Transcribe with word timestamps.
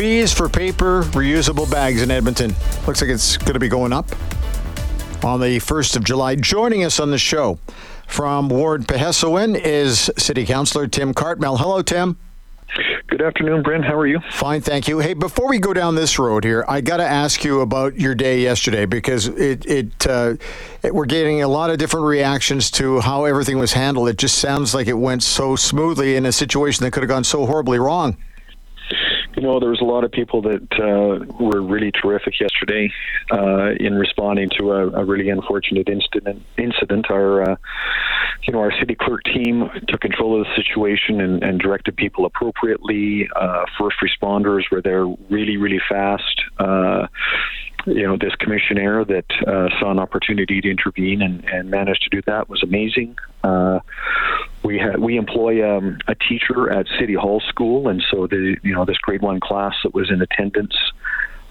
fees 0.00 0.32
for 0.32 0.48
paper 0.48 1.02
reusable 1.12 1.70
bags 1.70 2.00
in 2.00 2.10
Edmonton. 2.10 2.54
Looks 2.86 3.02
like 3.02 3.10
it's 3.10 3.36
going 3.36 3.52
to 3.52 3.58
be 3.58 3.68
going 3.68 3.92
up 3.92 4.10
on 5.22 5.40
the 5.40 5.58
1st 5.58 5.96
of 5.96 6.04
July. 6.04 6.36
Joining 6.36 6.84
us 6.84 6.98
on 6.98 7.10
the 7.10 7.18
show 7.18 7.58
from 8.06 8.48
Ward 8.48 8.86
pihêsiwin 8.86 9.60
is 9.62 10.10
City 10.16 10.46
Councillor 10.46 10.86
Tim 10.86 11.12
Cartmell. 11.12 11.58
Hello, 11.58 11.82
Tim. 11.82 12.16
Good 13.08 13.20
afternoon, 13.20 13.62
Brent. 13.62 13.84
How 13.84 13.94
are 13.98 14.06
you? 14.06 14.20
Fine, 14.30 14.62
thank 14.62 14.88
you. 14.88 15.00
Hey, 15.00 15.12
before 15.12 15.50
we 15.50 15.58
go 15.58 15.74
down 15.74 15.96
this 15.96 16.18
road 16.18 16.44
here, 16.44 16.64
I 16.66 16.80
got 16.80 16.96
to 16.96 17.06
ask 17.06 17.44
you 17.44 17.60
about 17.60 18.00
your 18.00 18.14
day 18.14 18.40
yesterday 18.40 18.86
because 18.86 19.26
it, 19.26 19.66
it, 19.66 20.06
uh, 20.06 20.36
it, 20.82 20.94
we're 20.94 21.04
getting 21.04 21.42
a 21.42 21.48
lot 21.48 21.68
of 21.68 21.76
different 21.76 22.06
reactions 22.06 22.70
to 22.70 23.00
how 23.00 23.26
everything 23.26 23.58
was 23.58 23.74
handled. 23.74 24.08
It 24.08 24.16
just 24.16 24.38
sounds 24.38 24.74
like 24.74 24.86
it 24.86 24.94
went 24.94 25.22
so 25.22 25.56
smoothly 25.56 26.16
in 26.16 26.24
a 26.24 26.32
situation 26.32 26.84
that 26.84 26.92
could 26.92 27.02
have 27.02 27.10
gone 27.10 27.24
so 27.24 27.44
horribly 27.44 27.78
wrong. 27.78 28.16
You 29.40 29.46
know, 29.46 29.58
there 29.58 29.70
was 29.70 29.80
a 29.80 29.84
lot 29.84 30.04
of 30.04 30.12
people 30.12 30.42
that 30.42 30.68
uh, 30.78 31.24
were 31.42 31.62
really 31.62 31.90
terrific 31.90 32.38
yesterday 32.38 32.92
uh, 33.32 33.70
in 33.80 33.94
responding 33.94 34.50
to 34.58 34.72
a, 34.72 34.88
a, 34.90 35.02
really 35.02 35.30
unfortunate 35.30 35.88
incident. 35.88 36.42
Incident. 36.58 37.10
Our, 37.10 37.52
uh, 37.52 37.56
you 38.46 38.52
know, 38.52 38.58
our 38.58 38.70
city 38.78 38.94
clerk 38.94 39.22
team 39.24 39.70
took 39.88 40.02
control 40.02 40.38
of 40.38 40.46
the 40.46 40.62
situation 40.62 41.22
and, 41.22 41.42
and 41.42 41.58
directed 41.58 41.96
people 41.96 42.26
appropriately. 42.26 43.30
Uh, 43.34 43.64
first 43.78 43.96
responders 44.02 44.64
were 44.70 44.82
there 44.82 45.06
really, 45.30 45.56
really 45.56 45.80
fast 45.88 46.42
uh, 46.58 47.06
you 47.86 48.02
know, 48.06 48.18
this 48.20 48.34
commissioner 48.34 49.06
that 49.06 49.24
uh, 49.46 49.68
saw 49.80 49.90
an 49.90 49.98
opportunity 49.98 50.60
to 50.60 50.70
intervene 50.70 51.22
and, 51.22 51.42
and 51.46 51.70
managed 51.70 52.02
to 52.02 52.10
do 52.10 52.20
that 52.26 52.50
was 52.50 52.62
amazing. 52.62 53.16
We 54.70 54.78
had 54.78 55.00
we 55.00 55.16
employ 55.16 55.68
um, 55.68 55.98
a 56.06 56.14
teacher 56.14 56.70
at 56.70 56.86
City 56.96 57.14
Hall 57.14 57.42
School, 57.48 57.88
and 57.88 58.00
so 58.08 58.28
the 58.28 58.56
you 58.62 58.72
know 58.72 58.84
this 58.84 58.98
grade 58.98 59.20
one 59.20 59.40
class 59.40 59.74
that 59.82 59.92
was 59.92 60.12
in 60.12 60.22
attendance 60.22 60.76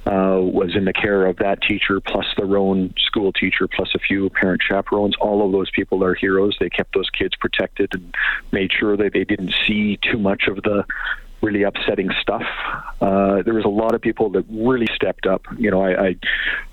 uh, 0.05 0.39
was 0.39 0.73
in 0.73 0.85
the 0.85 0.93
care 0.93 1.25
of 1.25 1.35
that 1.37 1.61
teacher, 1.61 1.99
plus 1.99 2.25
their 2.37 2.55
own 2.55 2.93
school 2.97 3.33
teacher, 3.33 3.67
plus 3.67 3.89
a 3.93 3.99
few 3.99 4.29
parent 4.29 4.61
chaperones. 4.65 5.15
All 5.19 5.45
of 5.45 5.51
those 5.51 5.69
people 5.69 6.01
are 6.01 6.15
heroes. 6.15 6.55
They 6.61 6.69
kept 6.69 6.93
those 6.93 7.09
kids 7.09 7.35
protected 7.35 7.93
and 7.93 8.15
made 8.53 8.71
sure 8.71 8.95
that 8.95 9.11
they 9.11 9.25
didn't 9.25 9.53
see 9.67 9.99
too 10.01 10.17
much 10.17 10.43
of 10.47 10.55
the 10.63 10.85
really 11.41 11.63
upsetting 11.63 12.09
stuff. 12.21 12.43
Uh, 13.01 13.41
there 13.43 13.53
was 13.53 13.65
a 13.65 13.69
lot 13.69 13.93
of 13.93 14.01
people 14.01 14.29
that 14.31 14.45
really 14.49 14.87
stepped 14.93 15.25
up. 15.25 15.43
You 15.57 15.71
know, 15.71 15.81
I 15.81 16.07
I, 16.07 16.15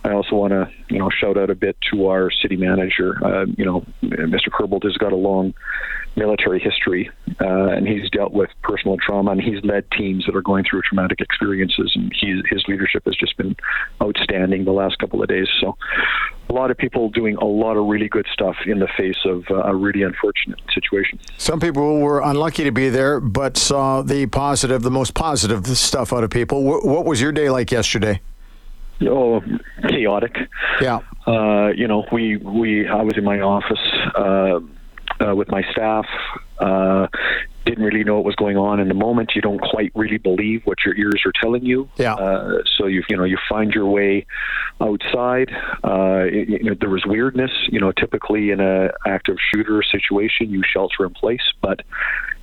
I 0.05 0.13
also 0.13 0.37
want 0.37 0.53
to 0.53 0.71
you 0.89 0.99
know 0.99 1.11
shout 1.11 1.37
out 1.37 1.51
a 1.51 1.55
bit 1.55 1.77
to 1.93 2.09
our 2.09 2.31
city 2.31 2.57
manager. 2.57 3.25
Uh, 3.25 3.47
you 3.57 3.65
know, 3.65 3.85
Mr. 4.03 4.49
Corbould 4.49 4.85
has 4.85 4.97
got 4.97 5.13
a 5.13 5.17
long 5.17 5.55
military 6.17 6.59
history, 6.59 7.11
uh, 7.41 7.69
and 7.69 7.87
he's 7.87 8.11
dealt 8.11 8.33
with 8.33 8.51
personal 8.63 8.97
trauma, 8.97 9.33
and 9.33 9.41
he's 9.41 9.63
led 9.63 9.89
teams 9.91 10.25
that 10.27 10.35
are 10.35 10.43
going 10.43 10.65
through 10.69 10.81
traumatic 10.83 11.21
experiences, 11.21 11.93
and 11.95 12.13
he, 12.19 12.43
his 12.49 12.65
leadership 12.69 13.05
has 13.05 13.15
just 13.15 13.37
been 13.37 13.55
outstanding 14.03 14.65
the 14.65 14.73
last 14.73 14.99
couple 14.99 15.23
of 15.23 15.29
days. 15.29 15.47
So, 15.61 15.77
a 16.49 16.53
lot 16.53 16.71
of 16.71 16.79
people 16.79 17.09
doing 17.09 17.37
a 17.37 17.45
lot 17.45 17.77
of 17.77 17.87
really 17.87 18.09
good 18.09 18.27
stuff 18.33 18.57
in 18.67 18.79
the 18.79 18.89
face 18.97 19.19
of 19.25 19.45
uh, 19.51 19.63
a 19.65 19.75
really 19.75 20.03
unfortunate 20.03 20.61
situation. 20.73 21.19
Some 21.39 21.61
people 21.61 22.01
were 22.01 22.21
unlucky 22.21 22.65
to 22.65 22.71
be 22.71 22.89
there, 22.89 23.21
but 23.21 23.57
saw 23.57 24.03
the 24.03 24.27
positive, 24.27 24.83
the 24.83 24.91
most 24.91 25.15
positive 25.15 25.67
stuff 25.77 26.13
out 26.13 26.25
of 26.25 26.31
people. 26.31 26.65
what 26.65 27.05
was 27.05 27.21
your 27.21 27.33
day 27.33 27.51
like 27.51 27.73
yesterday? 27.73 28.21
Oh, 29.03 29.43
chaotic. 29.89 30.37
Yeah. 30.81 31.01
Uh, 31.27 31.69
you 31.69 31.87
know, 31.87 32.07
we 32.13 32.37
we 32.37 32.89
I 32.89 33.03
was 33.03 33.19
in 33.19 33.25
my 33.25 33.41
office 33.41 33.79
uh, 34.17 34.61
uh, 35.21 35.35
with 35.35 35.49
my 35.49 35.63
staff. 35.73 36.07
Didn't 37.67 37.85
really 37.85 38.05
know 38.05 38.15
what 38.15 38.25
was 38.25 38.37
going 38.37 38.57
on 38.57 38.81
in 38.81 38.89
the 38.89 38.95
moment. 38.95 39.33
You 39.35 39.43
don't 39.43 39.61
quite 39.61 39.93
really 39.95 40.19
believe 40.19 40.63
what 40.65 40.79
your 40.85 40.97
ears 40.97 41.23
are 41.27 41.33
telling 41.41 41.65
you. 41.65 41.89
Yeah. 41.97 42.15
Uh, 42.15 42.63
so 42.79 42.87
you 42.87 43.03
you 43.09 43.17
know 43.17 43.25
you 43.25 43.39
find 43.49 43.73
your 43.73 43.87
way 43.87 44.25
outside. 44.81 45.51
Uh, 45.85 46.25
it, 46.25 46.49
you 46.49 46.71
know, 46.71 46.77
there 46.81 46.91
was 46.91 47.05
weirdness. 47.05 47.51
You 47.69 47.81
know, 47.81 47.93
typically 47.93 48.51
in 48.51 48.61
a 48.61 48.91
active 49.07 49.37
shooter 49.53 49.83
situation, 49.83 50.51
you 50.51 50.63
shelter 50.65 51.05
in 51.05 51.13
place, 51.13 51.43
but 51.61 51.81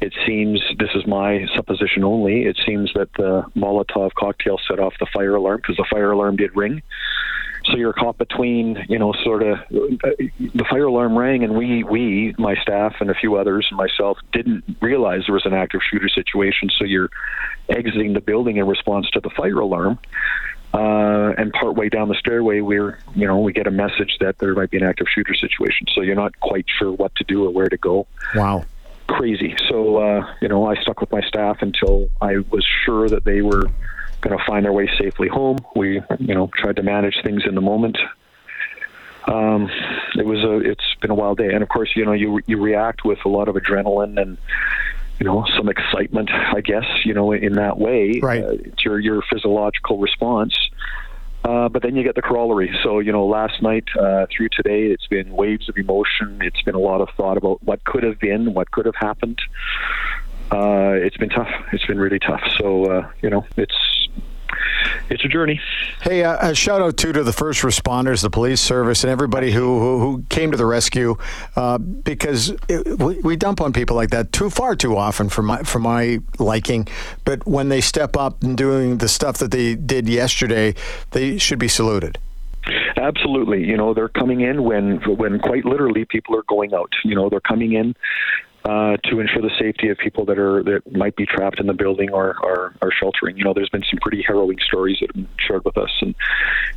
it 0.01 0.13
seems 0.25 0.61
this 0.77 0.89
is 0.95 1.07
my 1.07 1.47
supposition 1.55 2.03
only. 2.03 2.43
It 2.43 2.59
seems 2.65 2.91
that 2.93 3.09
the 3.13 3.45
Molotov 3.55 4.13
cocktail 4.15 4.59
set 4.67 4.79
off 4.79 4.93
the 4.99 5.07
fire 5.13 5.35
alarm 5.35 5.57
because 5.57 5.77
the 5.77 5.87
fire 5.89 6.11
alarm 6.11 6.35
did 6.35 6.55
ring. 6.55 6.81
So 7.65 7.77
you're 7.77 7.93
caught 7.93 8.17
between, 8.17 8.85
you 8.89 8.99
know, 8.99 9.13
sort 9.23 9.43
of 9.43 9.59
uh, 9.59 10.09
the 10.39 10.65
fire 10.69 10.85
alarm 10.85 11.17
rang, 11.17 11.43
and 11.43 11.55
we, 11.55 11.83
we, 11.83 12.35
my 12.37 12.55
staff, 12.55 12.95
and 12.99 13.09
a 13.09 13.13
few 13.13 13.35
others, 13.35 13.67
and 13.69 13.77
myself, 13.77 14.17
didn't 14.31 14.63
realize 14.81 15.23
there 15.27 15.33
was 15.33 15.45
an 15.45 15.53
active 15.53 15.81
shooter 15.89 16.09
situation. 16.09 16.69
So 16.77 16.85
you're 16.85 17.09
exiting 17.69 18.13
the 18.13 18.21
building 18.21 18.57
in 18.57 18.67
response 18.67 19.09
to 19.11 19.19
the 19.19 19.29
fire 19.29 19.59
alarm. 19.59 19.99
Uh, 20.73 21.33
and 21.37 21.53
partway 21.53 21.87
down 21.87 22.09
the 22.09 22.15
stairway, 22.15 22.59
we're, 22.59 22.97
you 23.15 23.27
know, 23.27 23.39
we 23.39 23.53
get 23.53 23.67
a 23.67 23.71
message 23.71 24.17
that 24.19 24.39
there 24.39 24.55
might 24.55 24.71
be 24.71 24.77
an 24.77 24.83
active 24.83 25.05
shooter 25.13 25.35
situation. 25.35 25.85
So 25.93 26.01
you're 26.01 26.15
not 26.15 26.39
quite 26.39 26.65
sure 26.79 26.91
what 26.91 27.13
to 27.15 27.23
do 27.23 27.45
or 27.45 27.51
where 27.51 27.69
to 27.69 27.77
go. 27.77 28.07
Wow 28.35 28.65
crazy. 29.07 29.55
So, 29.69 29.97
uh, 29.97 30.33
you 30.41 30.47
know, 30.47 30.65
I 30.65 30.75
stuck 30.81 30.99
with 30.99 31.11
my 31.11 31.21
staff 31.21 31.57
until 31.61 32.09
I 32.21 32.37
was 32.49 32.65
sure 32.85 33.07
that 33.09 33.23
they 33.23 33.41
were 33.41 33.63
going 34.23 34.37
to 34.37 34.43
find 34.45 34.65
their 34.65 34.73
way 34.73 34.89
safely 34.97 35.27
home. 35.27 35.57
We, 35.75 36.01
you 36.19 36.33
know, 36.33 36.49
tried 36.55 36.77
to 36.77 36.83
manage 36.83 37.15
things 37.23 37.43
in 37.45 37.55
the 37.55 37.61
moment. 37.61 37.97
Um, 39.27 39.69
it 40.15 40.25
was 40.25 40.43
a, 40.43 40.57
it's 40.69 40.95
been 41.01 41.11
a 41.11 41.15
wild 41.15 41.37
day, 41.37 41.53
and 41.53 41.63
of 41.63 41.69
course, 41.69 41.91
you 41.95 42.05
know, 42.05 42.11
you 42.11 42.41
you 42.45 42.61
react 42.61 43.05
with 43.05 43.19
a 43.25 43.29
lot 43.29 43.47
of 43.47 43.55
adrenaline 43.55 44.21
and 44.21 44.37
you 45.19 45.25
know 45.25 45.45
some 45.55 45.69
excitement, 45.69 46.29
I 46.31 46.61
guess, 46.61 46.85
you 47.05 47.13
know, 47.13 47.31
in 47.31 47.53
that 47.53 47.77
way. 47.77 48.19
Right. 48.21 48.43
Uh, 48.43 48.51
it's 48.51 48.83
your 48.83 48.99
your 48.99 49.21
physiological 49.31 49.99
response. 49.99 50.57
Uh, 51.45 51.67
but 51.67 51.81
then 51.81 51.93
you 51.95 52.03
get 52.03 52.15
the 52.15 52.21
corollary. 52.21 52.73
So, 52.83 52.99
you 52.99 53.11
know, 53.11 53.25
last 53.25 53.61
night 53.61 53.83
uh, 53.99 54.27
through 54.31 54.47
today, 54.53 54.83
it's 54.85 55.07
been 55.07 55.35
waves 55.35 55.67
of 55.67 55.77
emotion. 55.77 56.39
It's 56.41 56.61
been 56.61 56.75
a 56.75 56.79
lot 56.79 57.01
of 57.01 57.09
thought 57.17 57.35
about 57.35 57.61
what 57.61 57.83
could 57.83 58.03
have 58.03 58.17
been, 58.17 58.53
what 58.53 58.71
could 58.71 58.85
have 58.85 58.95
happened. 58.95 59.41
Uh, 60.51 60.93
it's 60.93 61.17
been 61.17 61.29
tough. 61.29 61.49
It's 61.71 61.85
been 61.85 61.99
really 61.99 62.19
tough. 62.19 62.41
So, 62.57 62.85
uh, 62.85 63.09
you 63.21 63.29
know, 63.29 63.45
it's 63.57 63.75
it's 65.09 65.23
a 65.23 65.27
journey. 65.27 65.59
Hey, 66.01 66.23
uh, 66.23 66.49
a 66.49 66.55
shout 66.55 66.81
out 66.81 66.97
too 66.97 67.13
to 67.13 67.23
the 67.23 67.33
first 67.33 67.61
responders, 67.61 68.21
the 68.21 68.29
police 68.29 68.61
service, 68.61 69.03
and 69.03 69.11
everybody 69.11 69.51
who 69.51 69.79
who, 69.79 69.99
who 69.99 70.23
came 70.29 70.51
to 70.51 70.57
the 70.57 70.65
rescue, 70.65 71.15
uh, 71.55 71.77
because 71.77 72.53
it, 72.67 72.99
we, 72.99 73.19
we, 73.19 73.35
dump 73.35 73.61
on 73.61 73.73
people 73.73 73.95
like 73.95 74.09
that 74.09 74.31
too 74.31 74.49
far 74.49 74.75
too 74.75 74.95
often 74.95 75.29
for 75.29 75.41
my 75.41 75.63
for 75.63 75.79
my 75.79 76.19
liking. 76.39 76.87
But 77.25 77.45
when 77.45 77.69
they 77.69 77.81
step 77.81 78.15
up 78.15 78.43
and 78.43 78.57
doing 78.57 78.97
the 78.97 79.09
stuff 79.09 79.37
that 79.37 79.51
they 79.51 79.75
did 79.75 80.07
yesterday, 80.07 80.75
they 81.11 81.37
should 81.37 81.59
be 81.59 81.67
saluted. 81.67 82.17
Absolutely, 82.95 83.63
you 83.65 83.75
know 83.75 83.93
they're 83.93 84.09
coming 84.09 84.41
in 84.41 84.63
when 84.63 84.97
when 85.17 85.39
quite 85.39 85.65
literally 85.65 86.05
people 86.05 86.35
are 86.35 86.43
going 86.47 86.73
out. 86.73 86.91
You 87.03 87.15
know 87.15 87.29
they're 87.29 87.41
coming 87.41 87.73
in 87.73 87.95
uh, 88.65 88.97
to 89.03 89.19
ensure 89.19 89.41
the 89.41 89.51
safety 89.59 89.89
of 89.89 89.97
people 89.97 90.25
that 90.25 90.39
are 90.39 90.63
that 90.63 90.91
might 90.91 91.15
be 91.15 91.25
trapped 91.25 91.59
in 91.59 91.67
the 91.67 91.73
building 91.73 92.11
or, 92.11 92.35
or, 92.41 92.73
or 92.81 92.91
sheltering. 92.91 93.37
You 93.37 93.43
know, 93.43 93.53
there's 93.53 93.69
been 93.69 93.83
some 93.89 93.99
pretty 94.01 94.23
harrowing 94.25 94.57
stories 94.65 94.97
that 95.01 95.07
have 95.07 95.15
been 95.15 95.27
shared 95.37 95.65
with 95.65 95.77
us, 95.77 95.91
and 96.01 96.15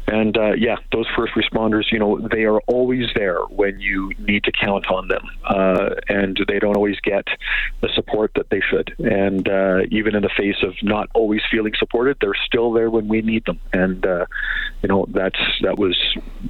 and 0.08 0.36
uh, 0.36 0.52
yeah, 0.52 0.76
those 0.92 1.06
first 1.16 1.34
responders, 1.34 1.92
you 1.92 1.98
know, 1.98 2.18
they 2.18 2.44
are 2.44 2.60
always 2.66 3.06
there 3.14 3.40
when 3.50 3.78
you 3.80 4.12
need 4.18 4.44
to 4.44 4.52
count 4.52 4.88
on 4.88 5.08
them, 5.08 5.28
uh, 5.44 5.90
and 6.08 6.38
they 6.48 6.58
don't 6.58 6.76
always 6.76 6.98
get 7.00 7.26
the 7.80 7.88
support 7.94 8.32
that 8.34 8.50
they 8.50 8.60
should. 8.60 8.94
And 8.98 9.48
uh, 9.48 9.82
even 9.90 10.14
in 10.14 10.22
the 10.22 10.30
face 10.36 10.62
of 10.62 10.74
not 10.82 11.08
always 11.14 11.40
feeling 11.50 11.74
supported, 11.78 12.16
they're 12.20 12.34
still 12.46 12.72
there 12.72 12.90
when 12.90 13.08
we 13.08 13.22
need 13.22 13.44
them. 13.44 13.60
And 13.72 14.04
uh, 14.04 14.26
you 14.82 14.88
know, 14.88 15.06
that's 15.10 15.40
that 15.62 15.78
was 15.78 15.96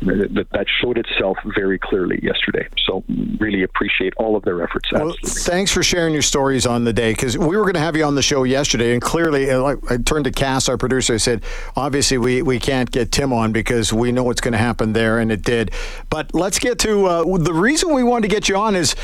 that, 0.02 0.46
that 0.52 0.66
showed 0.80 0.98
itself 0.98 1.36
very 1.54 1.78
clearly 1.78 2.20
yesterday. 2.22 2.68
So 2.86 3.04
really 3.38 3.62
appreciate 3.62 4.14
all 4.16 4.36
of 4.36 4.44
their 4.44 4.62
efforts. 4.62 4.90
Well, 4.92 5.14
thanks 5.26 5.70
for 5.70 5.82
sharing 5.82 6.12
your 6.12 6.22
stories 6.22 6.66
on 6.66 6.84
the 6.84 6.92
day 6.92 7.12
because 7.12 7.36
we 7.36 7.56
were 7.56 7.62
going 7.62 7.74
to 7.74 7.80
have 7.80 7.96
you 7.96 8.04
on 8.04 8.14
the 8.14 8.22
show 8.22 8.44
yesterday, 8.44 8.92
and 8.92 9.02
clearly, 9.02 9.50
uh, 9.50 9.76
I 9.88 9.96
turned 9.98 10.24
to 10.24 10.30
Cass, 10.30 10.68
our 10.68 10.78
producer. 10.78 11.14
I 11.14 11.18
said, 11.18 11.44
obviously, 11.76 12.18
we 12.18 12.42
we 12.42 12.58
can't 12.58 12.90
get 12.90 13.12
Tim 13.12 13.32
on 13.32 13.52
because 13.52 13.92
we 13.92 14.12
know 14.12 14.22
what's 14.22 14.40
going 14.40 14.52
to 14.52 14.58
happen 14.58 14.92
there, 14.92 15.18
and 15.18 15.30
it 15.30 15.42
did. 15.42 15.72
But 16.10 16.34
let's 16.34 16.58
get 16.58 16.78
to 16.80 17.06
uh, 17.06 17.38
the 17.38 17.54
reason 17.54 17.92
we 17.92 18.02
wanted 18.02 18.28
to 18.28 18.34
get 18.34 18.48
you 18.48 18.56
on 18.56 18.74
is 18.74 18.94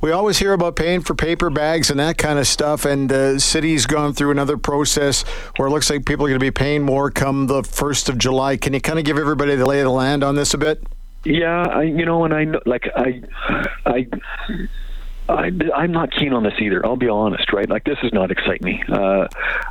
we 0.00 0.12
always 0.12 0.38
hear 0.38 0.54
about 0.54 0.76
paying 0.76 1.02
for 1.02 1.14
paper 1.14 1.50
bags 1.50 1.90
and 1.90 2.00
that 2.00 2.16
kind 2.16 2.38
of 2.38 2.46
stuff, 2.46 2.84
and 2.84 3.08
the 3.08 3.38
city's 3.38 3.86
gone 3.86 4.12
through 4.12 4.30
another 4.30 4.56
process 4.56 5.22
where 5.56 5.68
it 5.68 5.70
looks 5.70 5.90
like 5.90 6.06
people 6.06 6.24
are 6.24 6.28
going 6.28 6.40
to 6.40 6.44
be 6.44 6.50
paying 6.50 6.82
more 6.82 7.10
come 7.10 7.46
the 7.46 7.62
first 7.62 8.08
of 8.08 8.18
July. 8.18 8.56
Can 8.56 8.72
you 8.72 8.80
kind 8.80 8.98
of 8.98 9.04
give 9.04 9.18
everybody 9.18 9.56
the 9.56 9.66
lay 9.66 9.80
of 9.80 9.84
the 9.84 9.90
land 9.90 10.24
on 10.24 10.36
this 10.36 10.54
a 10.54 10.58
bit? 10.58 10.82
Yeah, 11.24 11.66
I, 11.66 11.82
you 11.82 12.06
know, 12.06 12.24
and 12.24 12.32
I 12.32 12.46
like 12.64 12.88
I, 12.96 13.22
I. 13.84 14.06
I, 15.28 15.50
I'm 15.76 15.92
not 15.92 16.10
keen 16.10 16.32
on 16.32 16.42
this 16.42 16.54
either. 16.60 16.84
I'll 16.84 16.96
be 16.96 17.08
honest, 17.08 17.52
right? 17.52 17.68
Like 17.68 17.84
this 17.84 17.98
does 18.02 18.12
not 18.12 18.30
excite 18.30 18.62
me, 18.62 18.82
uh, 18.88 19.28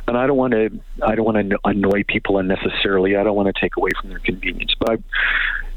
and 0.08 0.16
I 0.16 0.26
don't 0.26 0.36
want 0.36 0.52
to. 0.52 0.70
I 1.02 1.14
don't 1.14 1.24
want 1.24 1.50
to 1.50 1.58
annoy 1.64 2.04
people 2.04 2.38
unnecessarily. 2.38 3.16
I 3.16 3.22
don't 3.22 3.36
want 3.36 3.54
to 3.54 3.60
take 3.60 3.76
away 3.76 3.90
from 4.00 4.10
their 4.10 4.20
convenience. 4.20 4.74
But 4.78 4.90
I, 4.90 4.92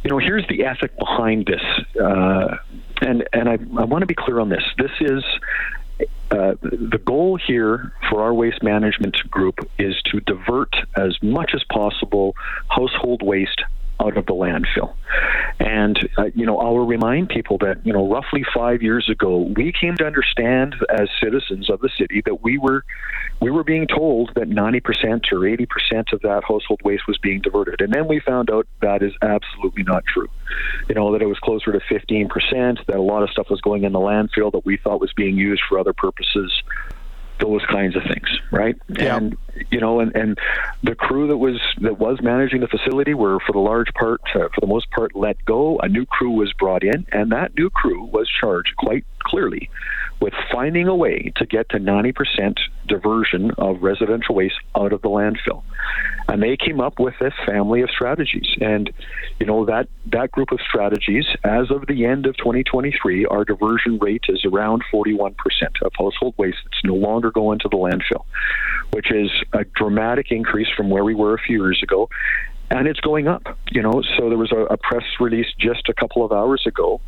you 0.04 0.10
know, 0.10 0.20
here's 0.20 0.48
the 0.48 0.66
ethic 0.66 0.98
behind 0.98 1.48
this. 1.48 1.62
Uh, 2.02 2.58
and 3.02 3.28
and 3.34 3.50
I, 3.50 3.54
I 3.54 3.86
want 3.86 4.02
to 4.04 4.06
be 4.06 4.16
clear 4.16 4.40
on 4.40 4.50
this. 4.50 4.64
This 4.78 4.92
is 5.02 5.24
uh, 6.32 6.56
the 6.62 7.00
goal 7.06 7.38
here 7.38 7.94
for 8.10 8.24
our 8.24 8.34
waste 8.34 8.64
management 8.64 9.16
group 9.30 9.60
is 9.78 9.96
to 10.12 10.20
divert 10.22 10.74
as 10.96 11.16
much 11.22 11.52
as 11.54 11.64
possible 11.72 12.36
household 12.70 13.22
waste 13.22 13.62
out 14.00 14.18
of 14.18 14.26
the 14.26 14.34
landfill. 14.34 14.96
And, 15.60 15.98
uh, 16.18 16.26
you 16.36 16.46
know, 16.46 16.58
I'll 16.60 16.80
remind 16.80 17.30
people 17.30 17.58
that, 17.60 17.86
you 17.86 17.94
know, 17.94 18.10
roughly 18.10 18.44
five 18.54 18.82
years 18.82 19.08
ago, 19.10 19.52
we 19.56 19.72
came 19.72 19.96
to 19.98 20.06
understand 20.06 20.76
as 20.90 21.10
citizens 21.22 21.70
of 21.70 21.80
the 21.80 21.90
city 21.98 22.22
that 22.26 22.42
we 22.42 22.58
were, 22.58 22.84
we 23.40 23.52
were 23.52 23.64
being 23.64 23.88
told 23.88 24.32
that 24.36 24.50
90% 24.50 25.32
or 25.32 25.40
80% 25.40 26.14
of 26.14 26.22
that 26.22 26.44
household 26.48 26.82
waste 26.84 27.08
was 27.08 27.18
being 27.20 27.42
diverted. 27.42 27.82
And 27.82 27.94
then 27.94 28.08
we 28.08 28.20
found 28.20 28.50
out 28.50 28.68
that 28.82 29.04
is 29.04 29.14
absolutely 29.22 29.84
not 29.84 30.04
true. 30.06 30.30
You 30.90 30.96
know, 30.96 31.12
that 31.14 31.22
it 31.22 31.28
was 31.28 31.40
closer 31.40 31.72
to 31.72 31.80
15%, 31.80 32.86
that 32.88 32.96
a 32.96 33.02
lot 33.02 33.24
of 33.24 33.30
stuff 33.30 33.48
was 33.50 33.62
going 33.62 33.84
in 33.84 33.94
the 33.94 34.00
landfill 34.00 34.52
that 34.52 34.66
we 34.66 34.78
thought 34.78 35.00
was 35.00 35.14
being 35.14 35.38
used 35.38 35.62
for 35.70 35.80
other 35.80 35.94
purposes 35.94 36.52
those 37.44 37.66
kinds 37.66 37.96
of 37.96 38.04
things, 38.04 38.28
right? 38.52 38.76
Yeah. 38.90 39.18
And 39.18 39.38
you 39.70 39.80
know, 39.80 40.00
and, 40.00 40.16
and 40.16 40.38
the 40.82 40.96
crew 40.96 41.28
that 41.28 41.38
was 41.38 41.60
that 41.82 42.00
was 42.00 42.20
managing 42.22 42.62
the 42.62 42.68
facility 42.68 43.14
were, 43.14 43.40
for 43.46 43.54
the 43.54 43.60
large 43.60 43.94
part, 43.94 44.22
uh, 44.36 44.50
for 44.54 44.62
the 44.62 44.68
most 44.68 44.90
part, 44.92 45.16
let 45.16 45.44
go. 45.46 45.78
A 45.80 45.88
new 45.88 46.06
crew 46.06 46.32
was 46.32 46.52
brought 46.54 46.84
in, 46.84 47.06
and 47.12 47.32
that 47.32 47.56
new 47.56 47.70
crew 47.70 48.04
was 48.06 48.30
charged 48.40 48.76
quite 48.78 49.06
clearly 49.24 49.70
with 50.24 50.34
finding 50.52 50.88
a 50.88 50.96
way 50.96 51.34
to 51.36 51.46
get 51.46 51.68
to 51.70 51.78
90% 51.78 52.58
diversion 52.88 53.52
of 53.58 53.82
residential 53.82 54.36
waste 54.36 54.56
out 54.78 54.94
of 54.94 55.02
the 55.02 55.10
landfill. 55.10 55.64
And 56.30 56.42
they 56.42 56.56
came 56.56 56.80
up 56.80 56.98
with 56.98 57.14
this 57.20 57.34
family 57.46 57.82
of 57.82 57.90
strategies. 57.90 58.48
And, 58.62 58.90
you 59.40 59.46
know, 59.46 59.66
that, 59.66 59.90
that 60.14 60.32
group 60.32 60.54
of 60.54 60.60
strategies, 60.66 61.26
as 61.44 61.70
of 61.70 61.88
the 61.88 62.06
end 62.06 62.26
of 62.26 62.38
2023, 62.38 63.26
our 63.26 63.44
diversion 63.44 64.00
rate 64.00 64.24
is 64.30 64.46
around 64.46 64.84
41% 64.94 65.36
of 65.82 65.92
household 65.98 66.36
waste 66.38 66.58
that's 66.64 66.84
no 66.86 66.96
longer 66.96 67.30
going 67.30 67.60
to 67.60 67.68
the 67.70 67.76
landfill, 67.76 68.24
which 68.92 69.12
is 69.12 69.30
a 69.52 69.66
dramatic 69.76 70.28
increase 70.32 70.70
from 70.78 70.90
where 70.90 71.04
we 71.04 71.16
were 71.16 71.34
a 71.34 71.42
few 71.42 71.62
years 71.62 71.82
ago 71.84 72.10
and 72.74 72.88
it's 72.88 73.00
going 73.00 73.28
up. 73.28 73.44
You 73.72 73.82
know, 73.82 74.02
so 74.18 74.30
there 74.30 74.38
was 74.38 74.52
a, 74.52 74.62
a 74.74 74.78
press 74.78 75.04
release 75.20 75.48
just 75.58 75.88
a 75.90 75.94
couple 75.94 76.26
of 76.26 76.32
hours 76.32 76.64
ago 76.66 77.00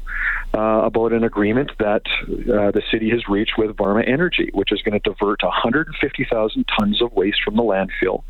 uh, 0.54 0.82
about 0.86 1.12
an 1.12 1.24
agreement 1.24 1.72
that 1.80 2.04
uh, 2.24 2.72
the 2.72 2.82
city 2.92 3.10
has 3.10 3.28
reached 3.28 3.54
with 3.58 3.76
Varme 3.76 4.08
Energy, 4.08 4.50
which 4.54 4.72
is 4.72 4.82
going 4.84 5.00
to 5.00 5.10
divert 5.10 5.44
150,000 5.44 6.66
tons 6.80 7.02
of 7.02 7.12
waste 7.14 7.40
from 7.44 7.56
the 7.56 7.64
landfill 7.64 8.24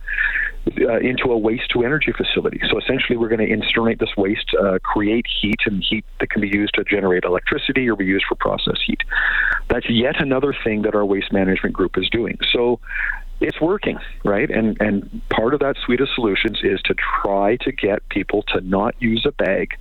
uh, 0.81 0.97
into 0.99 1.31
a 1.31 1.37
waste 1.37 1.69
to 1.71 1.83
energy 1.83 2.11
facility. 2.11 2.59
So 2.69 2.79
essentially, 2.79 3.17
we're 3.17 3.29
going 3.29 3.45
to 3.45 3.55
incinerate 3.55 3.99
this 3.99 4.15
waste, 4.17 4.55
uh, 4.59 4.79
create 4.79 5.25
heat, 5.41 5.59
and 5.65 5.83
heat 5.87 6.05
that 6.19 6.29
can 6.29 6.41
be 6.41 6.49
used 6.49 6.73
to 6.75 6.83
generate 6.83 7.25
electricity 7.25 7.89
or 7.89 7.95
be 7.95 8.05
used 8.05 8.25
for 8.27 8.35
process 8.35 8.77
heat. 8.85 9.01
That's 9.67 9.89
yet 9.89 10.21
another 10.21 10.55
thing 10.63 10.83
that 10.83 10.95
our 10.95 11.05
waste 11.05 11.31
management 11.31 11.75
group 11.75 11.97
is 11.97 12.09
doing. 12.09 12.37
So 12.53 12.79
it's 13.41 13.59
working, 13.59 13.99
right? 14.23 14.49
And 14.49 14.79
and 14.81 15.21
part 15.29 15.53
of 15.53 15.59
that 15.61 15.75
suite 15.85 16.01
of 16.01 16.09
solutions 16.15 16.59
is 16.63 16.81
to 16.83 16.95
try 17.21 17.57
to 17.57 17.71
get 17.71 18.07
people 18.09 18.43
to 18.53 18.61
not 18.61 18.95
use 18.99 19.25
a 19.25 19.31
bag 19.31 19.75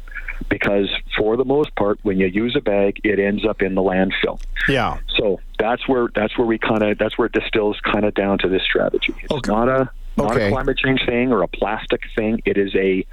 because 0.49 0.89
for 1.17 1.37
the 1.37 1.45
most 1.45 1.75
part 1.77 1.99
when 2.03 2.19
you 2.19 2.27
use 2.27 2.57
a 2.57 2.61
bag 2.61 3.01
it 3.05 3.19
ends 3.21 3.47
up 3.47 3.63
in 3.63 3.75
the 3.75 3.81
landfill. 3.83 4.41
Yeah. 4.69 4.99
So 5.17 5.41
that's 5.59 5.87
where 5.89 6.09
that's 6.15 6.37
where 6.37 6.47
we 6.47 6.59
kind 6.59 6.83
of 6.83 6.99
that's 6.99 7.17
where 7.17 7.27
it 7.27 7.33
distills 7.33 7.79
kind 7.81 8.05
of 8.05 8.15
down 8.15 8.39
to 8.39 8.49
this 8.49 8.63
strategy. 8.63 9.15
It's 9.23 9.33
Okay. 9.33 9.51
not 9.53 9.69
a 9.69 9.91
not 10.17 10.33
Okay. 10.33 10.49
a 10.49 10.51
climate 10.51 10.77
change 10.79 11.05
thing 11.07 11.33
or 11.33 11.43
a 11.43 11.49
plastic 11.49 12.01
thing. 12.17 12.41
It 12.45 12.57
is 12.59 12.75
a 12.75 13.07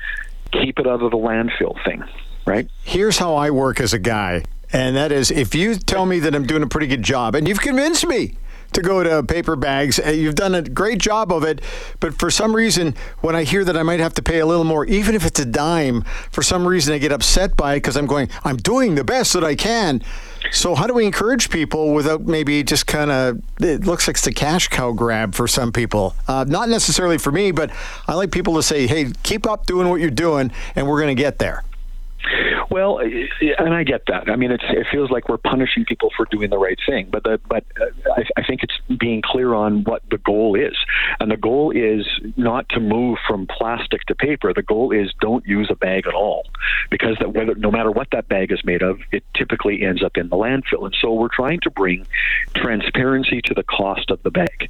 keep 0.52 0.80
it 0.80 0.88
out 0.88 1.02
of 1.02 1.12
the 1.12 1.18
landfill 1.18 1.76
thing, 1.86 2.04
right? 2.46 2.68
Here's 2.84 3.18
how 3.18 3.36
I 3.36 3.52
work 3.52 3.80
as 3.80 3.94
a 3.94 4.00
guy, 4.00 4.44
and 4.74 4.96
that 4.96 5.12
is 5.12 5.32
if 5.32 5.56
you 5.56 5.76
tell 5.76 6.06
me 6.06 6.20
that 6.20 6.36
I'm 6.36 6.46
doing 6.46 6.64
a 6.64 6.68
pretty 6.68 6.88
good 6.88 7.04
job, 7.04 7.36
and 7.36 7.48
you've 7.48 7.62
convinced 7.62 8.06
me 8.08 8.36
to 8.74 8.82
go 8.82 9.04
to 9.04 9.24
paper 9.24 9.56
bags, 9.56 10.00
and 10.00 10.18
you've 10.18 10.36
done 10.36 10.56
a 10.56 10.62
great 10.62 11.00
job 11.00 11.32
of 11.32 11.44
it, 11.44 11.62
but 12.00 12.18
for 12.18 12.30
some 12.30 12.56
reason, 12.56 12.96
when 13.22 13.36
I 13.36 13.44
hear 13.44 13.64
that 13.64 13.76
I 13.76 13.84
might 13.84 14.00
have 14.00 14.14
to 14.16 14.22
pay 14.22 14.40
a 14.40 14.46
little 14.46 14.64
more, 14.64 14.86
even 14.86 15.16
if 15.16 15.26
it's 15.26 15.40
a 15.40 15.46
dime, 15.46 16.04
for 16.32 16.42
some 16.42 16.66
reason 16.66 16.94
I 16.94 16.98
get 16.98 17.12
upset 17.12 17.56
by 17.58 17.74
it 17.74 17.78
because 17.78 17.98
I'm 17.98 18.06
going, 18.06 18.30
I'm 18.44 18.58
doing 18.58 18.96
the 18.96 19.04
best 19.04 19.34
that 19.34 19.44
I 19.44 19.56
can. 19.56 20.02
So 20.52 20.76
how 20.76 20.88
do 20.88 20.94
we 20.94 21.06
encourage 21.06 21.50
people 21.50 21.94
without 21.94 22.22
maybe 22.22 22.64
just 22.64 22.88
kind 22.88 23.12
of? 23.12 23.42
It 23.60 23.86
looks 23.86 24.08
like 24.08 24.18
it's 24.18 24.28
a 24.28 24.34
cash 24.34 24.68
cow 24.68 24.92
grab 24.92 25.36
for 25.36 25.48
some 25.48 25.72
people. 25.72 26.16
Uh, 26.28 26.46
not 26.48 26.68
necessarily 26.68 27.18
for 27.18 27.32
me, 27.32 27.52
but 27.52 27.72
I 28.08 28.16
like 28.16 28.32
people 28.32 28.56
to 28.56 28.64
say, 28.64 28.88
"Hey, 28.88 29.12
keep 29.24 29.48
up 29.48 29.66
doing 29.66 29.88
what 29.88 30.02
you're 30.02 30.10
doing, 30.10 30.52
and 30.76 30.88
we're 30.88 31.00
going 31.00 31.16
to 31.16 31.22
get 31.22 31.40
there." 31.40 31.64
Well, 32.70 33.00
and 33.00 33.74
I 33.74 33.84
get 33.84 34.04
that. 34.08 34.30
I 34.30 34.36
mean, 34.36 34.52
it 34.52 34.62
feels 34.92 35.10
like 35.10 35.28
we're 35.28 35.38
punishing 35.38 35.86
people 35.86 36.10
for 36.16 36.26
doing 36.26 36.50
the 36.50 36.58
right 36.58 36.78
thing, 36.86 37.10
but 37.12 37.24
the, 37.24 37.40
but 37.48 37.66
uh, 37.80 37.86
I, 38.16 38.24
I 38.38 38.44
think 38.46 38.64
it's 38.64 38.74
being 39.00 39.22
clear 39.22 39.54
on 39.54 39.84
what 39.84 40.04
the 40.10 40.18
goal 40.18 40.56
is, 40.56 40.76
and 41.20 41.32
the 41.32 41.38
goal 41.38 41.72
is 41.72 42.06
not 42.38 42.70
to 42.70 42.80
move 42.80 43.18
from 43.28 43.48
plastic 43.48 44.06
to 44.06 44.16
paper. 44.16 44.54
The 44.54 44.62
goal 44.62 44.92
is 44.92 45.12
don't 45.20 45.46
use 45.46 45.68
a 45.70 45.76
bag 45.76 46.08
at 46.08 46.14
all, 46.14 46.46
because 46.90 47.18
that 47.20 47.34
whether 47.34 47.56
no 47.56 47.72
matter 47.72 47.92
what 47.92 48.10
that 48.12 48.28
bag 48.28 48.52
is 48.52 48.64
made 48.64 48.84
of, 48.84 49.00
it 49.12 49.24
typically 49.36 49.84
ends 49.84 50.04
up 50.04 50.18
in 50.18 50.30
the 50.30 50.38
landfill. 50.38 50.86
And 50.86 50.96
so 51.00 51.14
we're 51.14 51.30
trying 51.30 51.60
to 51.62 51.72
bring 51.72 52.06
transparency 52.54 53.42
to 53.46 53.54
the 53.54 53.64
cost 53.64 54.12
of 54.12 54.22
the 54.24 54.32
bag. 54.32 54.70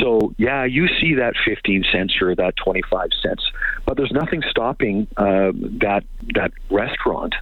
So 0.00 0.34
yeah, 0.36 0.64
you 0.64 0.88
see 1.00 1.14
that 1.14 1.34
15 1.44 1.84
cents 1.90 2.20
or 2.20 2.34
that 2.34 2.56
25 2.56 3.10
cents, 3.22 3.50
but 3.86 3.96
there's 3.96 4.12
nothing 4.12 4.42
stopping 4.50 5.06
uh, 5.16 5.52
that 5.80 6.04
that 6.34 6.52
restaurant 6.70 7.34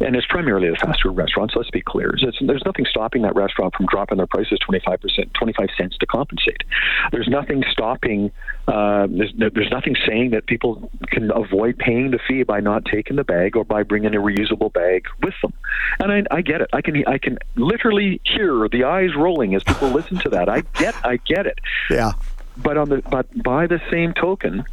and 0.00 0.16
it's 0.16 0.26
primarily 0.26 0.68
a 0.68 0.74
fast 0.74 1.02
food 1.02 1.16
restaurant. 1.16 1.52
So 1.52 1.60
let's 1.60 1.70
be 1.70 1.80
clear: 1.80 2.14
it's, 2.16 2.38
there's 2.40 2.62
nothing 2.64 2.86
stopping 2.86 3.22
that 3.22 3.34
restaurant 3.34 3.74
from 3.74 3.86
dropping 3.86 4.18
their 4.18 4.26
prices 4.26 4.58
25 4.64 5.00
percent, 5.00 5.34
25 5.34 5.68
cents 5.76 5.96
to 5.98 6.06
compensate. 6.06 6.62
There's 7.10 7.28
nothing 7.28 7.64
stopping. 7.70 8.30
Uh, 8.66 9.06
there's, 9.10 9.32
there's 9.36 9.70
nothing 9.70 9.96
saying 10.06 10.30
that 10.30 10.46
people 10.46 10.90
can 11.08 11.30
avoid 11.30 11.78
paying 11.78 12.10
the 12.10 12.18
fee 12.26 12.42
by 12.42 12.60
not 12.60 12.84
taking 12.84 13.16
the 13.16 13.24
bag 13.24 13.56
or 13.56 13.64
by 13.64 13.82
bringing 13.82 14.14
a 14.14 14.20
reusable 14.20 14.72
bag 14.72 15.06
with 15.22 15.34
them. 15.42 15.52
And 16.00 16.12
I, 16.12 16.36
I 16.36 16.42
get 16.42 16.60
it. 16.60 16.70
I 16.72 16.80
can 16.80 17.06
I 17.06 17.18
can 17.18 17.38
literally 17.56 18.20
hear 18.24 18.68
the 18.68 18.84
eyes 18.84 19.14
rolling 19.16 19.54
as 19.54 19.62
people 19.62 19.90
listen 19.90 20.18
to 20.20 20.30
that. 20.30 20.48
I 20.48 20.62
get 20.74 20.94
I 21.04 21.18
get 21.18 21.46
it. 21.46 21.58
Yeah. 21.90 22.12
But 22.56 22.76
on 22.78 22.88
the 22.88 23.02
but 23.10 23.26
by 23.42 23.66
the 23.66 23.80
same 23.90 24.14
token, 24.14 24.64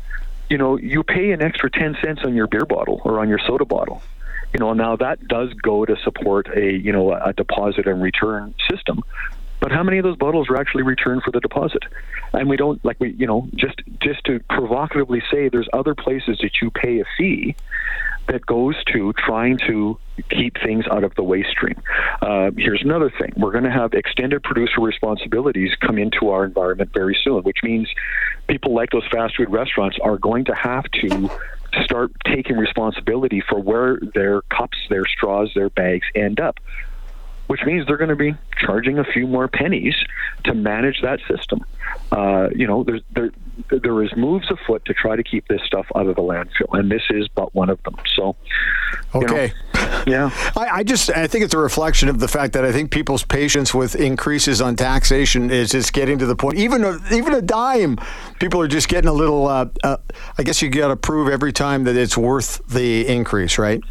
you 0.50 0.57
know, 0.57 0.78
you 0.78 1.04
pay 1.04 1.31
an 1.31 1.42
extra 1.42 1.69
ten 1.69 1.96
cents 2.04 2.22
on 2.24 2.36
your 2.36 2.48
beer 2.48 2.66
bottle 2.66 3.01
or 3.06 3.19
on 3.19 3.30
your 3.30 3.40
soda 3.46 3.66
bottle. 3.66 4.01
You 4.54 4.60
know, 4.60 4.74
now 4.74 4.96
that 4.96 5.28
does 5.28 5.54
go 5.54 5.86
to 5.86 5.96
support 6.04 6.48
a 6.56 6.72
you 6.72 6.92
know 6.92 7.13
a 7.13 7.34
deposit 7.34 7.88
and 7.88 8.01
return 8.01 8.56
system. 8.69 9.04
But 9.60 9.72
how 9.72 9.84
many 9.84 9.98
of 9.98 10.04
those 10.04 10.18
bottles 10.18 10.50
are 10.50 10.56
actually 10.56 10.84
returned 10.84 11.24
for 11.24 11.31
the 11.31 11.42
deposit? 11.42 11.84
And 12.34 12.50
we 12.50 12.57
don't 12.57 12.84
like 12.84 13.00
we 13.00 13.12
you 13.12 13.28
know 13.28 13.48
just 13.56 13.81
just 14.01 14.24
to 14.25 14.40
provocatively 14.50 15.22
say 15.31 15.50
there's 15.50 15.69
other 15.74 15.94
places 15.94 16.39
that 16.41 16.51
you 16.62 16.72
pay 16.72 17.00
a 17.00 17.06
fee 17.18 17.56
that 18.29 18.45
goes 18.45 18.75
to 18.93 19.13
trying 19.13 19.57
to 19.57 19.98
keep 20.29 20.57
things 20.63 20.86
out 20.91 21.03
of 21.03 21.13
the 21.15 21.24
waste 21.24 21.50
stream. 21.50 21.81
Uh, 22.21 22.51
here's 22.57 22.81
another 22.83 23.12
thing: 23.19 23.33
we're 23.36 23.51
going 23.51 23.63
to 23.63 23.71
have 23.71 23.93
extended 23.93 24.43
producer 24.43 24.81
responsibilities 24.81 25.71
come 25.81 25.98
into 25.98 26.29
our 26.29 26.45
environment 26.45 26.91
very 26.93 27.17
soon, 27.24 27.43
which 27.43 27.57
means 27.63 27.89
people 28.48 28.74
like 28.74 28.89
those 28.91 29.07
fast 29.12 29.36
food 29.36 29.50
restaurants 29.50 29.98
are 30.01 30.17
going 30.17 30.45
to 30.45 30.55
have 30.55 30.86
to 30.91 31.29
start 31.83 32.12
taking 32.25 32.57
responsibility 32.57 33.41
for 33.48 33.59
where 33.59 34.00
their 34.13 34.41
cups, 34.43 34.77
their 34.89 35.05
straws, 35.05 35.51
their 35.55 35.69
bags 35.69 36.07
end 36.15 36.39
up. 36.39 36.59
Which 37.48 37.62
means 37.65 37.88
they're 37.88 37.98
going 37.98 38.09
to 38.09 38.15
be 38.15 38.36
charging 38.63 39.00
a 39.00 39.03
few 39.03 39.25
more 39.25 39.48
pennies 39.48 39.95
to 40.43 40.53
manage 40.53 41.01
that 41.01 41.19
system. 41.27 41.65
Uh, 42.12 42.50
you 42.56 42.66
know, 42.68 42.84
there's, 42.84 43.01
there 43.13 43.32
there 43.72 44.01
is 44.04 44.10
moves 44.16 44.50
afoot 44.50 44.84
to 44.86 44.94
try 44.94 45.18
to 45.18 45.24
keep 45.24 45.46
this 45.50 45.62
stuff 45.66 45.86
out 45.94 46.08
of 46.08 46.16
the 46.16 46.22
landfill, 46.22 46.70
and 46.72 46.89
this 46.89 47.01
is 47.10 47.28
but 47.36 47.54
one 47.54 47.70
of 47.70 47.82
them. 47.84 47.96
So, 48.16 48.36
you 49.13 49.20
know, 49.20 49.28
Okay. 49.28 49.54
yeah. 50.08 50.32
I, 50.56 50.68
I 50.80 50.84
just 50.84 51.10
I 51.12 51.28
think 51.28 51.44
it's 51.44 51.54
a 51.54 51.58
reflection 51.58 52.08
of 52.10 52.20
the 52.20 52.28
fact 52.30 52.54
that 52.54 52.63
I 52.63 52.72
think 52.72 52.89
people's 52.89 53.24
patience 53.24 53.74
with 53.74 53.96
increases 53.96 54.62
on 54.62 54.75
taxation 54.78 55.51
is 55.51 55.72
just 55.72 55.92
getting 55.94 56.18
to 56.20 56.25
the 56.25 56.36
point. 56.38 56.58
Even 56.58 56.84
a, 56.86 56.98
even 57.12 57.34
a 57.34 57.42
dime, 57.42 57.98
people 58.39 58.62
are 58.62 58.68
just 58.68 58.88
getting 58.88 59.10
a 59.10 59.13
little. 59.13 59.46
Uh, 59.48 59.66
uh, 59.84 59.98
I 60.38 60.44
guess 60.44 60.62
you 60.62 60.70
got 60.70 60.88
to 60.88 60.96
prove 60.96 61.28
every 61.30 61.51
time 61.54 61.84
that 61.84 61.96
it's 61.98 62.18
worth 62.18 62.66
the 62.70 63.08
increase, 63.08 63.58
right? 63.60 63.82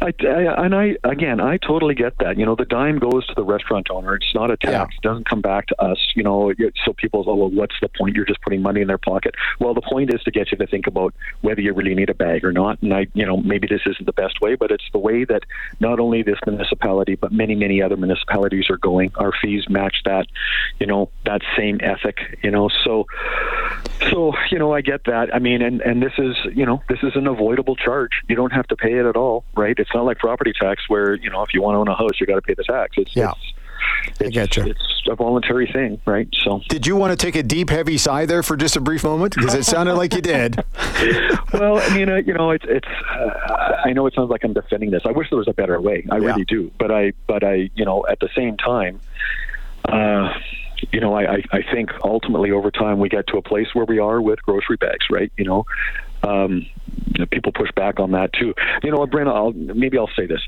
I, 0.00 0.12
I, 0.20 0.64
and 0.64 0.74
I 0.74 0.96
again, 1.04 1.40
I 1.40 1.58
totally 1.58 1.94
get 1.94 2.14
that. 2.20 2.38
You 2.38 2.46
know, 2.46 2.54
the 2.54 2.64
dime 2.64 2.98
goes 2.98 3.26
to 3.26 3.34
the 3.34 3.44
restaurant 3.44 3.88
owner. 3.90 4.14
It's 4.14 4.34
not 4.34 4.50
a 4.50 4.56
tax. 4.56 4.72
Yeah. 4.72 4.84
It 4.84 5.02
doesn't 5.02 5.28
come 5.28 5.42
back 5.42 5.66
to 5.66 5.82
us. 5.82 5.98
You 6.14 6.22
know, 6.22 6.52
so 6.84 6.92
people 6.94 7.24
say, 7.24 7.32
"Well, 7.32 7.50
what's 7.50 7.74
the 7.82 7.88
point? 7.88 8.16
You're 8.16 8.24
just 8.24 8.40
putting 8.40 8.62
money 8.62 8.80
in 8.80 8.88
their 8.88 8.98
pocket." 8.98 9.34
Well, 9.58 9.74
the 9.74 9.82
point 9.82 10.12
is 10.14 10.22
to 10.22 10.30
get 10.30 10.50
you 10.52 10.58
to 10.58 10.66
think 10.66 10.86
about 10.86 11.14
whether 11.42 11.60
you 11.60 11.74
really 11.74 11.94
need 11.94 12.08
a 12.08 12.14
bag 12.14 12.44
or 12.44 12.52
not. 12.52 12.80
And 12.82 12.94
I, 12.94 13.08
you 13.12 13.26
know, 13.26 13.36
maybe 13.36 13.66
this 13.66 13.82
isn't 13.84 14.06
the 14.06 14.12
best 14.12 14.40
way, 14.40 14.54
but 14.54 14.70
it's 14.70 14.88
the 14.92 14.98
way 14.98 15.24
that 15.24 15.42
not 15.80 16.00
only 16.00 16.22
this 16.22 16.38
municipality, 16.46 17.14
but 17.14 17.30
many, 17.30 17.54
many 17.54 17.82
other 17.82 17.96
municipalities 17.96 18.70
are 18.70 18.78
going. 18.78 19.12
Our 19.16 19.32
fees 19.42 19.68
match 19.68 19.96
that. 20.06 20.26
You 20.78 20.86
know, 20.86 21.10
that 21.26 21.42
same 21.56 21.78
ethic. 21.82 22.38
You 22.42 22.50
know, 22.50 22.70
so 22.84 23.06
so 24.10 24.32
you 24.50 24.58
know, 24.58 24.72
I 24.72 24.80
get 24.80 25.04
that. 25.04 25.34
I 25.34 25.38
mean, 25.38 25.60
and 25.60 25.82
and 25.82 26.02
this 26.02 26.14
is 26.16 26.36
you 26.54 26.64
know, 26.64 26.82
this 26.88 27.00
is 27.02 27.16
an 27.16 27.26
avoidable 27.26 27.76
charge. 27.76 28.12
You 28.28 28.36
don't 28.36 28.52
have 28.52 28.66
to 28.68 28.76
pay 28.76 28.94
it 28.94 29.04
at 29.04 29.16
all, 29.16 29.44
right? 29.54 29.78
It's 29.78 29.89
not 29.94 30.04
like 30.04 30.18
property 30.18 30.52
tax 30.58 30.82
where 30.88 31.14
you 31.14 31.30
know, 31.30 31.42
if 31.42 31.54
you 31.54 31.62
want 31.62 31.74
to 31.76 31.78
own 31.80 31.88
a 31.88 31.94
house, 31.96 32.20
you 32.20 32.26
got 32.26 32.36
to 32.36 32.42
pay 32.42 32.54
the 32.54 32.64
tax. 32.64 32.94
It's, 32.96 33.14
Yeah. 33.16 33.32
it's 34.08 34.20
it's, 34.20 34.36
getcha. 34.36 34.66
it's 34.68 35.02
a 35.08 35.14
voluntary 35.14 35.66
thing, 35.72 36.00
right? 36.06 36.28
So, 36.44 36.60
Did 36.68 36.86
you 36.86 36.96
want 36.96 37.18
to 37.18 37.22
take 37.26 37.34
a 37.36 37.42
deep, 37.42 37.70
heavy 37.70 37.96
sigh 37.98 38.26
there 38.26 38.42
for 38.42 38.56
just 38.56 38.76
a 38.76 38.80
brief 38.80 39.02
moment? 39.04 39.34
Because 39.34 39.54
it 39.54 39.64
sounded 39.64 39.94
like 39.94 40.14
you 40.14 40.20
did. 40.20 40.56
well, 41.52 41.78
I 41.78 41.96
mean, 41.96 42.08
uh, 42.08 42.16
you 42.16 42.34
know, 42.34 42.50
it's 42.50 42.64
it's. 42.68 42.86
Uh, 42.86 43.76
I 43.84 43.92
know 43.92 44.06
it 44.06 44.14
sounds 44.14 44.30
like 44.30 44.44
I'm 44.44 44.52
defending 44.52 44.90
this. 44.90 45.02
I 45.06 45.10
wish 45.12 45.30
there 45.30 45.38
was 45.38 45.48
a 45.48 45.54
better 45.54 45.80
way. 45.80 46.04
I 46.10 46.18
Yeah. 46.18 46.26
really 46.26 46.44
do. 46.44 46.70
But 46.78 46.90
I, 46.92 47.12
but 47.26 47.42
I, 47.42 47.70
you 47.74 47.84
know, 47.84 48.04
at 48.08 48.20
the 48.20 48.28
same 48.36 48.56
time, 48.58 49.00
uh, 49.88 50.32
you 50.92 51.00
know, 51.00 51.14
I, 51.14 51.34
I, 51.34 51.42
I 51.52 51.62
think 51.72 51.90
ultimately 52.04 52.50
over 52.52 52.70
time 52.70 52.98
we 53.00 53.08
get 53.08 53.26
to 53.28 53.36
a 53.38 53.42
place 53.42 53.68
where 53.74 53.84
we 53.86 53.98
are 53.98 54.20
with 54.20 54.42
grocery 54.42 54.76
bags, 54.76 55.06
right? 55.10 55.32
You 55.36 55.44
know, 55.44 55.64
um, 56.22 56.66
people 57.30 57.52
push 57.52 57.70
back 57.76 58.00
on 58.00 58.12
that 58.12 58.32
too. 58.32 58.54
You 58.82 58.90
know 58.90 58.98
what, 58.98 59.10
Brent? 59.10 59.28
I'll, 59.28 59.52
maybe 59.52 59.98
I'll 59.98 60.10
say 60.16 60.26
this. 60.26 60.40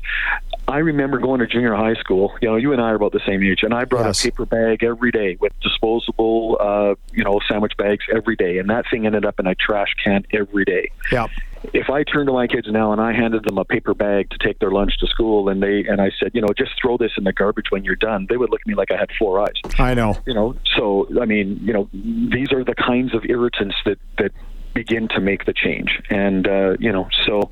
I 0.67 0.77
remember 0.77 1.19
going 1.19 1.39
to 1.39 1.47
junior 1.47 1.75
high 1.75 1.95
school. 1.95 2.33
You 2.41 2.49
know, 2.49 2.55
you 2.55 2.71
and 2.73 2.81
I 2.81 2.91
are 2.91 2.95
about 2.95 3.11
the 3.11 3.21
same 3.25 3.43
age, 3.43 3.59
and 3.63 3.73
I 3.73 3.85
brought 3.85 4.05
Yes. 4.05 4.21
a 4.21 4.31
paper 4.31 4.45
bag 4.45 4.83
every 4.83 5.11
day 5.11 5.37
with 5.39 5.51
disposable, 5.61 6.57
uh, 6.59 6.95
you 7.11 7.23
know, 7.23 7.39
sandwich 7.49 7.73
bags 7.77 8.05
every 8.13 8.35
day, 8.35 8.57
and 8.59 8.69
that 8.69 8.85
thing 8.89 9.05
ended 9.05 9.25
up 9.25 9.39
in 9.39 9.47
a 9.47 9.55
trash 9.55 9.93
can 10.03 10.25
every 10.31 10.65
day 10.65 10.89
Yeah. 11.11 11.27
if 11.73 11.89
I 11.89 12.03
turned 12.03 12.27
to 12.27 12.33
my 12.33 12.47
kids 12.47 12.67
now 12.69 12.91
and 12.91 12.99
I 13.01 13.13
handed 13.13 13.43
them 13.45 13.57
a 13.57 13.65
paper 13.65 13.93
bag 13.93 14.29
to 14.31 14.37
take 14.37 14.59
their 14.59 14.71
lunch 14.71 14.97
to 14.99 15.07
school 15.07 15.49
and 15.49 15.61
they 15.61 15.85
and 15.85 16.01
I 16.01 16.11
said, 16.19 16.31
you 16.33 16.41
know, 16.41 16.49
just 16.57 16.71
throw 16.81 16.97
this 16.97 17.11
in 17.17 17.23
the 17.23 17.33
garbage 17.33 17.65
when 17.69 17.83
you're 17.83 17.95
done, 17.95 18.27
they 18.29 18.37
would 18.37 18.49
look 18.49 18.61
at 18.61 18.67
me 18.67 18.75
like 18.75 18.91
I 18.91 18.97
had 18.97 19.09
four 19.19 19.39
eyes. 19.41 19.53
I 19.79 19.93
know. 19.93 20.17
You 20.25 20.33
know, 20.33 20.55
so 20.77 21.07
I 21.21 21.25
mean, 21.25 21.59
you 21.61 21.73
know, 21.73 21.89
these 21.93 22.51
are 22.51 22.63
the 22.63 22.75
kinds 22.75 23.13
of 23.13 23.23
irritants 23.25 23.75
that 23.85 23.97
that 24.17 24.31
begin 24.73 25.07
to 25.09 25.19
make 25.19 25.45
the 25.45 25.53
change, 25.53 26.01
and 26.09 26.47
uh, 26.47 26.75
you 26.79 26.91
know, 26.91 27.07
so 27.25 27.49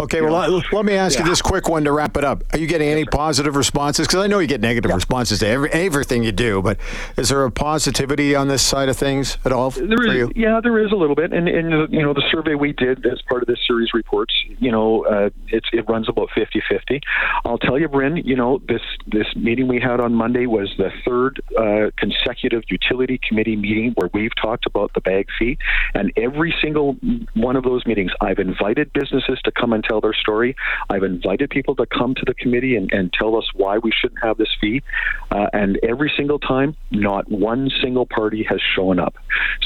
Okay, 0.00 0.22
well, 0.22 0.32
let, 0.32 0.72
let 0.72 0.84
me 0.86 0.94
ask 0.94 1.18
you 1.18 1.26
this 1.26 1.42
quick 1.42 1.68
one 1.68 1.84
to 1.84 1.92
wrap 1.92 2.16
it 2.16 2.24
up. 2.24 2.42
Are 2.54 2.58
you 2.58 2.66
getting 2.66 2.88
any 2.88 3.04
positive 3.04 3.54
responses? 3.54 4.06
Because 4.06 4.24
I 4.24 4.28
know 4.28 4.38
you 4.38 4.46
get 4.46 4.62
negative 4.62 4.90
responses 4.90 5.40
to 5.40 5.46
every, 5.46 5.70
everything 5.72 6.22
you 6.24 6.32
do, 6.32 6.62
but 6.62 6.78
is 7.18 7.28
there 7.28 7.44
a 7.44 7.50
positivity 7.50 8.34
on 8.34 8.48
this 8.48 8.62
side 8.62 8.88
of 8.88 8.96
things 8.96 9.36
at 9.44 9.52
all 9.52 9.70
There 9.70 9.98
for 9.98 10.06
is, 10.06 10.14
you? 10.14 10.32
yeah, 10.34 10.58
there 10.62 10.78
is 10.78 10.90
a 10.90 10.94
little 10.96 11.14
bit, 11.14 11.34
and 11.34 11.46
and 11.46 11.92
you 11.92 12.02
know 12.02 12.14
the 12.14 12.24
survey 12.30 12.54
we 12.54 12.72
did 12.72 13.04
as 13.04 13.20
part 13.28 13.42
of 13.42 13.46
this 13.46 13.58
series 13.66 13.92
reports, 13.92 14.32
you 14.58 14.72
know, 14.72 15.04
uh, 15.04 15.28
it's 15.48 15.68
it 15.74 15.86
runs 15.86 16.08
about 16.08 16.30
50-50. 16.34 17.02
I'll 17.44 17.58
tell 17.58 17.78
you, 17.78 17.88
Brent, 17.88 18.24
you 18.24 18.36
know 18.36 18.62
this 18.66 18.82
this 19.06 19.26
meeting 19.36 19.68
we 19.68 19.80
had 19.80 20.00
on 20.00 20.14
Monday 20.14 20.46
was 20.46 20.72
the 20.78 20.90
third 21.04 21.42
uh, 21.58 21.90
consecutive 21.98 22.62
utility 22.70 23.20
committee 23.28 23.56
meeting 23.56 23.92
where 23.96 24.08
we've 24.14 24.34
talked 24.40 24.64
about 24.64 24.94
the 24.94 25.02
bag 25.02 25.26
fee, 25.38 25.58
and 25.92 26.10
every 26.16 26.29
single 26.60 26.96
one 27.34 27.56
of 27.56 27.64
those 27.64 27.84
meetings, 27.86 28.12
I've 28.20 28.38
invited 28.38 28.92
businesses 28.92 29.40
to 29.44 29.52
come 29.52 29.72
and 29.72 29.82
tell 29.82 30.00
their 30.00 30.14
story. 30.14 30.56
I've 30.88 31.02
invited 31.02 31.50
people 31.50 31.74
to 31.76 31.86
come 31.86 32.14
to 32.14 32.22
the 32.26 32.34
committee 32.34 32.76
and, 32.76 32.90
and 32.92 33.12
tell 33.12 33.36
us 33.36 33.44
why 33.54 33.78
we 33.78 33.92
shouldn't 33.92 34.22
have 34.22 34.36
this 34.36 34.48
fee, 34.60 34.82
uh, 35.30 35.46
and 35.52 35.78
every 35.82 36.12
single 36.16 36.38
time, 36.38 36.76
not 36.90 37.30
one 37.30 37.70
single 37.82 38.06
party 38.06 38.44
has 38.48 38.60
shown 38.74 38.98
up. 38.98 39.14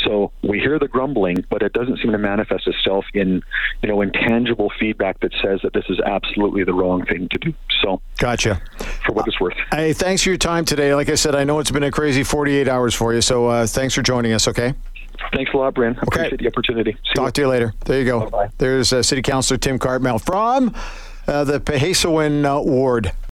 So 0.05 0.33
we 0.43 0.59
hear 0.59 0.79
the 0.79 0.89
grumbling, 0.89 1.45
but 1.51 1.63
it 1.63 1.73
doesn't 1.73 1.99
seem 1.99 2.13
to 2.13 2.19
manifest 2.19 2.67
itself 2.67 3.05
in, 3.15 3.43
you 3.83 3.89
know, 3.89 4.01
intangible 4.01 4.71
feedback 4.79 5.21
that 5.21 5.33
says 5.43 5.61
that 5.63 5.73
this 5.73 5.85
is 5.89 5.99
absolutely 6.01 6.65
the 6.65 6.75
wrong 6.75 7.05
thing 7.07 7.29
to 7.31 7.39
do. 7.39 7.55
So, 7.83 8.01
Gotcha. 8.19 8.61
for 9.07 9.13
what 9.13 9.27
it's 9.27 9.41
worth. 9.41 9.57
Hey, 9.71 9.93
thanks 9.93 10.23
for 10.23 10.31
your 10.31 10.39
time 10.39 10.65
today. 10.65 10.95
Like 10.95 11.09
I 11.09 11.15
said, 11.15 11.35
I 11.35 11.45
know 11.45 11.59
it's 11.59 11.71
been 11.71 11.83
a 11.83 11.91
crazy 11.91 12.23
48 12.23 12.69
hours 12.69 12.95
for 12.95 13.15
you, 13.15 13.21
so 13.21 13.47
uh, 13.47 13.67
thanks 13.67 13.95
for 13.95 14.03
joining 14.03 14.33
us, 14.33 14.49
okay? 14.49 14.75
Thanks 15.33 15.53
a 15.53 15.57
lot, 15.57 15.75
Brent. 15.75 15.99
Appreciate 16.03 16.41
the 16.41 16.49
opportunity. 16.49 16.93
See 16.93 16.99
you. 17.09 17.15
Talk 17.15 17.33
to 17.35 17.41
you 17.43 17.49
later. 17.49 17.73
There 17.85 17.99
you 17.99 18.05
go. 18.05 18.21
Bye-bye. 18.21 18.49
There's 18.59 18.93
uh, 18.93 19.03
City 19.03 19.23
Councilor 19.23 19.59
Tim 19.59 19.79
Cartmell 19.79 20.21
from 20.21 20.75
uh, 21.27 21.45
the 21.45 21.61
pihêsiwin 21.61 22.45
uh, 22.45 22.63
Ward. 22.63 23.13